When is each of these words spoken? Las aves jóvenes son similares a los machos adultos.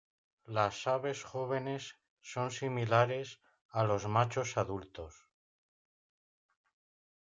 Las 0.57 0.87
aves 0.87 1.23
jóvenes 1.23 1.99
son 2.21 2.49
similares 2.49 3.39
a 3.69 3.83
los 3.83 4.07
machos 4.07 4.57
adultos. 4.57 5.27